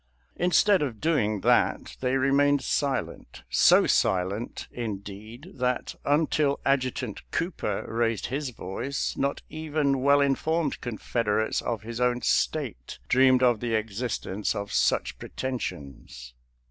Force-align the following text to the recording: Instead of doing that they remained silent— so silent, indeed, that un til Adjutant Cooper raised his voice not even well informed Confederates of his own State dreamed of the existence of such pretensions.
Instead 0.35 0.81
of 0.81 0.99
doing 0.99 1.41
that 1.41 1.95
they 1.99 2.15
remained 2.17 2.63
silent— 2.63 3.43
so 3.67 3.85
silent, 3.85 4.67
indeed, 4.71 5.51
that 5.53 5.93
un 6.03 6.25
til 6.25 6.59
Adjutant 6.65 7.21
Cooper 7.29 7.85
raised 7.87 8.25
his 8.25 8.49
voice 8.49 9.15
not 9.15 9.43
even 9.47 10.01
well 10.01 10.19
informed 10.19 10.81
Confederates 10.81 11.61
of 11.61 11.83
his 11.83 12.01
own 12.01 12.23
State 12.23 12.97
dreamed 13.09 13.43
of 13.43 13.59
the 13.59 13.75
existence 13.75 14.55
of 14.55 14.71
such 14.73 15.19
pretensions. 15.19 16.33